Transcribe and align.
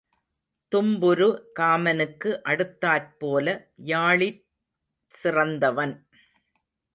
தும்புரு 0.71 1.27
காமனுக்கு 1.59 2.29
அடுத்தாற்போல 2.45 3.45
யாழிற் 3.85 4.41
சிறந்தவன். 5.11 5.95